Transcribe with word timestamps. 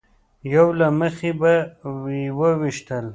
یو 0.53 0.67
له 0.79 0.87
مخې 0.99 1.31
به 1.39 1.45
یې 2.13 2.51
ویشتل. 2.61 3.05